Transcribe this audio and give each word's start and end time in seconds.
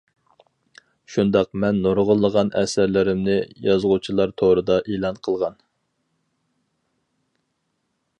شۇنداق 1.15 1.49
مەن 1.63 1.75
نۇرغۇنلىغان 1.83 2.49
ئەسەرلىرىمنى 2.61 3.35
يازغۇچىلار 3.67 4.33
تورىدا 4.43 4.79
ئېلان 4.95 5.21
قىلغان. 5.29 5.61